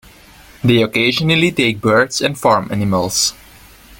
[0.63, 3.35] They occasionally take birds and farm animals.